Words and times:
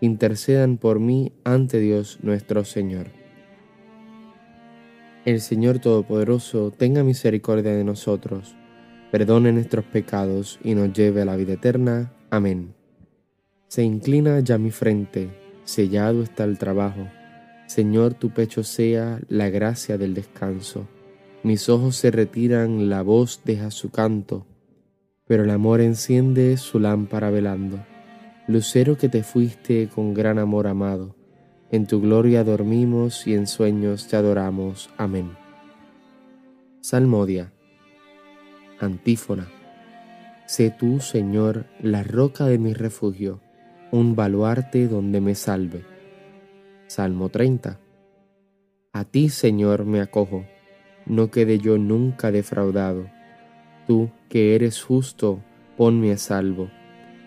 intercedan 0.00 0.76
por 0.76 1.00
mí 1.00 1.32
ante 1.44 1.80
Dios 1.80 2.18
nuestro 2.22 2.64
Señor. 2.64 3.06
El 5.24 5.40
Señor 5.40 5.78
Todopoderoso 5.78 6.70
tenga 6.70 7.02
misericordia 7.02 7.72
de 7.72 7.84
nosotros, 7.84 8.54
perdone 9.10 9.52
nuestros 9.52 9.84
pecados 9.84 10.58
y 10.62 10.74
nos 10.74 10.92
lleve 10.92 11.22
a 11.22 11.24
la 11.24 11.36
vida 11.36 11.54
eterna. 11.54 12.12
Amén. 12.30 12.74
Se 13.66 13.82
inclina 13.82 14.40
ya 14.40 14.56
mi 14.56 14.70
frente, 14.70 15.28
sellado 15.64 16.22
está 16.22 16.44
el 16.44 16.56
trabajo. 16.56 17.08
Señor, 17.66 18.14
tu 18.14 18.30
pecho 18.30 18.64
sea 18.64 19.20
la 19.28 19.50
gracia 19.50 19.98
del 19.98 20.14
descanso. 20.14 20.88
Mis 21.42 21.68
ojos 21.68 21.96
se 21.96 22.10
retiran, 22.10 22.88
la 22.88 23.02
voz 23.02 23.42
deja 23.44 23.70
su 23.70 23.90
canto, 23.90 24.46
pero 25.26 25.44
el 25.44 25.50
amor 25.50 25.82
enciende 25.82 26.56
su 26.56 26.80
lámpara 26.80 27.28
velando. 27.30 27.84
Lucero 28.48 28.96
que 28.96 29.10
te 29.10 29.22
fuiste 29.22 29.90
con 29.94 30.14
gran 30.14 30.38
amor 30.38 30.68
amado, 30.68 31.14
en 31.70 31.86
tu 31.86 32.00
gloria 32.00 32.44
dormimos 32.44 33.26
y 33.26 33.34
en 33.34 33.46
sueños 33.46 34.08
te 34.08 34.16
adoramos. 34.16 34.88
Amén. 34.96 35.36
Salmodia. 36.80 37.52
Antífona. 38.80 39.48
Sé 40.46 40.70
tú, 40.70 41.00
Señor, 41.00 41.66
la 41.82 42.02
roca 42.02 42.46
de 42.46 42.56
mi 42.56 42.72
refugio, 42.72 43.42
un 43.92 44.16
baluarte 44.16 44.88
donde 44.88 45.20
me 45.20 45.34
salve. 45.34 45.84
Salmo 46.86 47.28
30. 47.28 47.78
A 48.94 49.04
ti, 49.04 49.28
Señor, 49.28 49.84
me 49.84 50.00
acojo, 50.00 50.46
no 51.04 51.30
quede 51.30 51.58
yo 51.58 51.76
nunca 51.76 52.32
defraudado. 52.32 53.10
Tú, 53.86 54.08
que 54.30 54.54
eres 54.54 54.82
justo, 54.82 55.42
ponme 55.76 56.12
a 56.12 56.16
salvo 56.16 56.70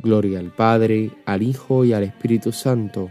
Gloria 0.00 0.38
al 0.38 0.52
Padre, 0.52 1.10
al 1.26 1.42
Hijo 1.42 1.84
y 1.84 1.92
al 1.92 2.04
Espíritu 2.04 2.52
Santo, 2.52 3.10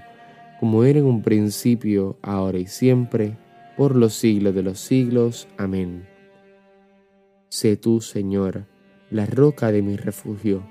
como 0.60 0.84
era 0.84 1.00
en 1.00 1.06
un 1.06 1.22
principio, 1.22 2.18
ahora 2.22 2.60
y 2.60 2.68
siempre, 2.68 3.38
por 3.76 3.96
los 3.96 4.14
siglos 4.14 4.56
de 4.56 4.64
los 4.64 4.80
siglos. 4.80 5.48
Amén. 5.58 6.08
Sé 7.50 7.78
tú, 7.78 8.02
Señor, 8.02 8.66
la 9.10 9.26
roca 9.26 9.72
de 9.72 9.82
mi 9.82 9.96
refugio, 9.96 10.64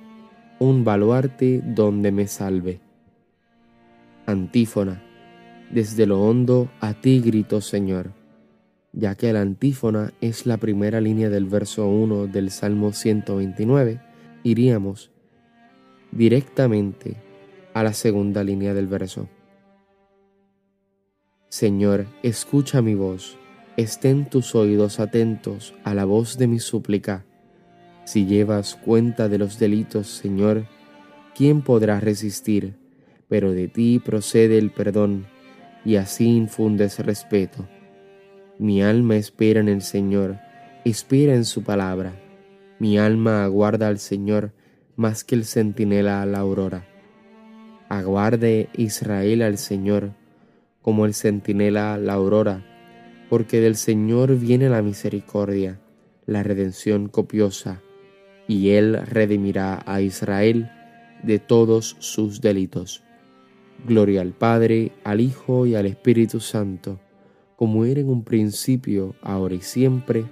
un 0.59 0.85
baluarte 0.85 1.63
donde 1.65 2.13
me 2.13 2.27
salve. 2.27 2.81
Antífona. 4.27 5.03
Desde 5.71 6.07
lo 6.07 6.23
hondo 6.23 6.71
a 6.81 6.95
ti 6.95 7.21
grito, 7.21 7.61
Señor, 7.61 8.13
ya 8.93 9.17
que 9.17 9.33
la 9.33 9.41
antífona 9.41 10.13
es 10.21 10.47
la 10.47 10.57
primera 10.59 11.01
línea 11.01 11.29
del 11.29 11.47
verso 11.47 11.89
1 11.89 12.29
del 12.29 12.51
Salmo 12.51 12.93
129, 12.93 14.01
iríamos 14.45 15.11
directamente 16.17 17.17
a 17.75 17.83
la 17.83 17.93
segunda 17.93 18.43
línea 18.43 18.73
del 18.73 18.87
verso. 18.87 19.29
Señor, 21.49 22.07
escucha 22.23 22.83
mi 22.83 22.95
voz, 22.95 23.37
estén 23.77 24.29
tus 24.29 24.55
oídos 24.55 24.99
atentos 24.99 25.75
a 25.85 25.95
la 25.95 26.05
voz 26.05 26.39
de 26.39 26.47
mi 26.47 26.59
súplica. 26.59 27.25
Si 28.05 28.27
llevas 28.27 28.77
cuenta 28.77 29.29
de 29.29 29.39
los 29.39 29.59
delitos, 29.59 30.09
Señor, 30.09 30.65
¿quién 31.35 31.63
podrá 31.63 32.01
resistir? 32.01 32.75
Pero 33.29 33.53
de 33.53 33.69
ti 33.69 34.01
procede 34.05 34.59
el 34.59 34.71
perdón, 34.71 35.27
y 35.85 35.97
así 35.97 36.27
infundes 36.27 36.99
respeto. 36.99 37.69
Mi 38.59 38.83
alma 38.83 39.17
espera 39.17 39.61
en 39.61 39.69
el 39.69 39.83
Señor, 39.83 40.39
espera 40.85 41.35
en 41.35 41.45
su 41.45 41.63
palabra. 41.63 42.15
Mi 42.79 42.99
alma 42.99 43.45
aguarda 43.45 43.89
al 43.89 43.99
Señor, 43.99 44.53
más 44.97 45.25
que 45.25 45.35
el 45.35 45.45
centinela 45.45 46.23
a 46.23 46.27
la 46.27 46.39
aurora. 46.39 46.87
Aguarde 47.89 48.69
Israel 48.77 49.43
al 49.43 49.59
Señor, 49.59 50.13
como 50.83 51.07
el 51.07 51.15
centinela 51.15 51.95
a 51.95 51.99
la 51.99 52.15
aurora, 52.15 52.65
porque 53.29 53.61
del 53.61 53.77
Señor 53.77 54.39
viene 54.39 54.69
la 54.69 54.83
misericordia, 54.83 55.79
la 56.25 56.43
redención 56.43 57.09
copiosa, 57.09 57.83
y 58.49 58.71
Él 58.71 58.99
redimirá 59.07 59.83
a 59.87 60.01
Israel 60.01 60.71
de 61.23 61.39
todos 61.39 61.97
sus 61.99 62.41
delitos. 62.41 63.03
Gloria 63.87 64.23
al 64.23 64.33
Padre, 64.33 64.93
al 65.05 65.21
Hijo 65.21 65.67
y 65.67 65.75
al 65.75 65.87
Espíritu 65.87 66.41
Santo, 66.41 66.99
como 67.57 67.85
era 67.85 68.01
en 68.01 68.09
un 68.09 68.25
principio, 68.25 69.15
ahora 69.23 69.55
y 69.55 69.61
siempre, 69.61 70.25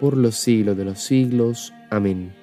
por 0.00 0.16
los 0.16 0.36
siglos 0.36 0.76
de 0.76 0.84
los 0.84 1.00
siglos. 1.00 1.72
Amén. 1.90 2.41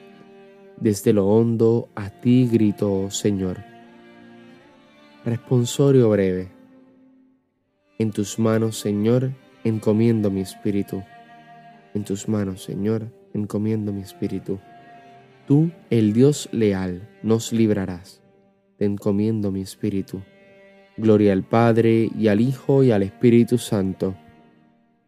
Desde 0.81 1.11
lo 1.11 1.27
hondo 1.27 1.89
a 1.95 2.09
ti 2.09 2.47
grito, 2.47 3.11
Señor. 3.11 3.57
Responsorio 5.25 6.09
breve. 6.09 6.47
En 7.97 8.11
tus 8.11 8.39
manos, 8.39 8.79
Señor, 8.79 9.33
encomiendo 9.65 10.31
mi 10.31 10.39
espíritu. 10.39 11.03
En 11.93 12.05
tus 12.05 12.29
manos, 12.29 12.63
Señor, 12.63 13.11
encomiendo 13.33 13.91
mi 13.91 14.01
espíritu. 14.01 14.59
Tú, 15.47 15.69
el 15.89 16.13
Dios 16.13 16.47
leal, 16.53 17.09
nos 17.23 17.51
librarás. 17.51 18.21
Te 18.77 18.85
encomiendo 18.85 19.51
mi 19.51 19.59
espíritu. 19.61 20.21
Gloria 20.95 21.33
al 21.33 21.43
Padre 21.43 22.09
y 22.17 22.29
al 22.29 22.39
Hijo 22.39 22.83
y 22.85 22.91
al 22.91 23.03
Espíritu 23.03 23.57
Santo. 23.57 24.15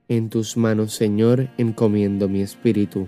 En 0.10 0.30
tus 0.30 0.58
manos, 0.58 0.94
Señor, 0.94 1.50
encomiendo 1.58 2.28
mi 2.28 2.42
espíritu. 2.42 3.08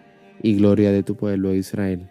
y 0.43 0.55
gloria 0.55 0.91
de 0.91 1.03
tu 1.03 1.15
pueblo 1.15 1.53
Israel. 1.55 2.09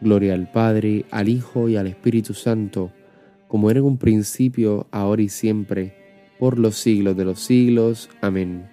Gloria 0.00 0.34
al 0.34 0.50
Padre, 0.50 1.04
al 1.10 1.28
Hijo 1.28 1.68
y 1.68 1.76
al 1.76 1.86
Espíritu 1.86 2.34
Santo, 2.34 2.90
como 3.48 3.70
era 3.70 3.80
en 3.80 3.86
un 3.86 3.98
principio, 3.98 4.86
ahora 4.90 5.22
y 5.22 5.28
siempre, 5.28 5.94
por 6.38 6.58
los 6.58 6.76
siglos 6.76 7.16
de 7.16 7.24
los 7.24 7.40
siglos. 7.40 8.08
Amén. 8.20 8.70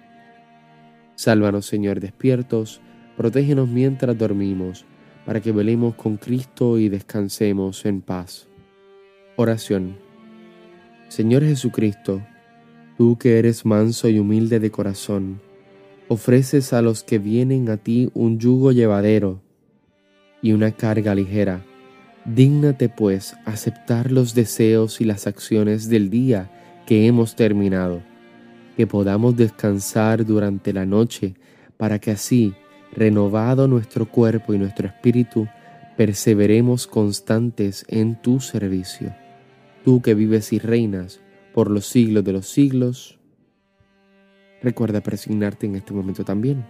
Sálvanos, 1.16 1.66
Señor, 1.66 2.00
despiertos, 2.00 2.80
protégenos 3.16 3.68
mientras 3.68 4.16
dormimos, 4.16 4.86
para 5.26 5.40
que 5.40 5.52
velemos 5.52 5.94
con 5.96 6.16
Cristo 6.16 6.78
y 6.78 6.88
descansemos 6.88 7.84
en 7.84 8.00
paz. 8.00 8.48
Oración. 9.36 9.96
Señor 11.08 11.42
Jesucristo, 11.42 12.22
tú 12.96 13.18
que 13.18 13.38
eres 13.38 13.66
manso 13.66 14.08
y 14.08 14.18
humilde 14.18 14.60
de 14.60 14.70
corazón, 14.70 15.40
ofreces 16.08 16.72
a 16.72 16.82
los 16.82 17.04
que 17.04 17.18
vienen 17.18 17.68
a 17.70 17.76
ti 17.76 18.10
un 18.14 18.38
yugo 18.38 18.72
llevadero 18.72 19.40
y 20.42 20.52
una 20.52 20.72
carga 20.72 21.14
ligera. 21.14 21.64
Dígnate 22.24 22.88
pues 22.88 23.36
aceptar 23.44 24.12
los 24.12 24.34
deseos 24.34 25.00
y 25.00 25.04
las 25.04 25.26
acciones 25.26 25.88
del 25.88 26.10
día 26.10 26.50
que 26.86 27.06
hemos 27.06 27.36
terminado 27.36 28.02
que 28.78 28.86
podamos 28.86 29.36
descansar 29.36 30.24
durante 30.24 30.72
la 30.72 30.86
noche, 30.86 31.34
para 31.76 31.98
que 31.98 32.12
así, 32.12 32.54
renovado 32.92 33.66
nuestro 33.66 34.08
cuerpo 34.08 34.54
y 34.54 34.58
nuestro 34.58 34.86
espíritu, 34.86 35.48
perseveremos 35.96 36.86
constantes 36.86 37.84
en 37.88 38.22
tu 38.22 38.38
servicio. 38.38 39.12
Tú 39.84 40.00
que 40.00 40.14
vives 40.14 40.52
y 40.52 40.60
reinas 40.60 41.20
por 41.52 41.72
los 41.72 41.86
siglos 41.88 42.22
de 42.22 42.32
los 42.32 42.46
siglos, 42.46 43.17
recuerda 44.62 45.00
presignarte 45.00 45.66
en 45.66 45.76
este 45.76 45.92
momento 45.92 46.24
también. 46.24 46.64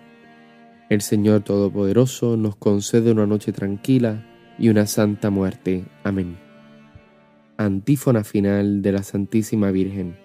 El 0.88 1.02
Señor 1.02 1.42
Todopoderoso 1.42 2.36
nos 2.36 2.56
concede 2.56 3.12
una 3.12 3.26
noche 3.26 3.52
tranquila 3.52 4.24
y 4.58 4.70
una 4.70 4.86
santa 4.86 5.30
muerte. 5.30 5.84
Amén. 6.02 6.38
Antífona 7.58 8.24
final 8.24 8.82
de 8.82 8.92
la 8.92 9.02
Santísima 9.02 9.70
Virgen. 9.70 10.16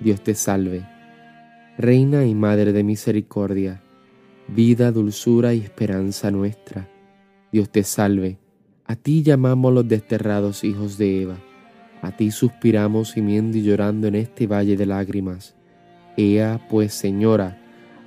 Dios 0.00 0.20
te 0.20 0.34
salve, 0.34 0.86
Reina 1.78 2.26
y 2.26 2.34
Madre 2.34 2.72
de 2.72 2.84
Misericordia, 2.84 3.82
vida, 4.46 4.92
dulzura 4.92 5.54
y 5.54 5.60
esperanza 5.60 6.30
nuestra. 6.30 6.88
Dios 7.50 7.70
te 7.70 7.82
salve, 7.82 8.38
a 8.84 8.94
ti 8.94 9.22
llamamos 9.22 9.72
los 9.72 9.88
desterrados 9.88 10.62
hijos 10.62 10.96
de 10.98 11.22
Eva, 11.22 11.38
a 12.02 12.16
ti 12.16 12.30
suspiramos 12.30 13.14
gimiendo 13.14 13.58
y 13.58 13.62
llorando 13.62 14.06
en 14.06 14.14
este 14.14 14.46
valle 14.46 14.76
de 14.76 14.86
lágrimas. 14.86 15.55
Ea, 16.16 16.66
pues, 16.70 16.94
Señora, 16.94 17.58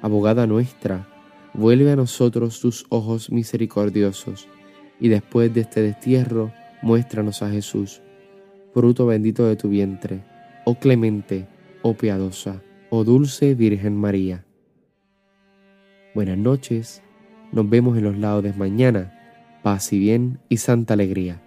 abogada 0.02 0.48
nuestra, 0.48 1.08
vuelve 1.54 1.92
a 1.92 1.96
nosotros 1.96 2.60
tus 2.60 2.86
ojos 2.90 3.32
misericordiosos, 3.32 4.48
y 5.00 5.10
después 5.10 5.54
de 5.54 5.62
este 5.62 5.82
destierro, 5.82 6.52
muéstranos 6.82 7.42
a 7.42 7.50
Jesús, 7.50 8.02
fruto 8.74 9.06
bendito 9.06 9.46
de 9.46 9.56
tu 9.56 9.70
vientre, 9.70 10.24
oh 10.66 10.76
clemente, 10.76 11.48
oh 11.82 11.94
piadosa, 11.94 12.62
oh 12.90 13.04
dulce 13.04 13.56
Virgen 13.56 13.96
María. 13.96 14.46
Buenas 16.16 16.38
noches, 16.38 17.04
nos 17.52 17.70
vemos 17.70 17.98
en 17.98 18.04
los 18.04 18.18
laudes 18.18 18.58
mañana, 18.58 19.60
paz 19.64 19.94
y 19.94 20.00
bien 20.00 20.40
y 20.50 20.58
santa 20.58 20.96
alegría. 20.96 21.42